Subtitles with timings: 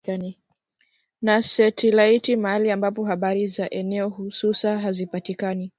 [1.21, 5.69] na setilaiti Mahali ambapo habari za eneo hususa hazipatikani